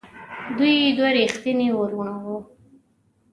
[0.57, 2.37] دوی دوه ریښتیني وروڼه وو.